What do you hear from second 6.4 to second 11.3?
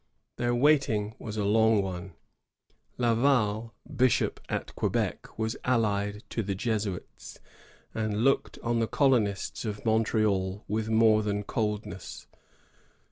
the Jesuits, and looked on the colonists of Montreal with more